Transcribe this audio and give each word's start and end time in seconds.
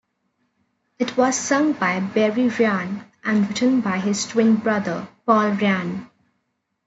It 0.97 1.15
was 1.15 1.37
sung 1.37 1.73
by 1.73 1.99
Barry 1.99 2.47
Ryan, 2.49 3.03
and 3.23 3.47
written 3.47 3.81
by 3.81 3.99
his 3.99 4.25
twin 4.25 4.55
brother 4.55 5.07
Paul 5.27 5.51
Ryan. 5.51 6.09